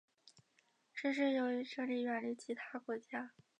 [0.95, 3.33] 这是由于这里远离其他国家。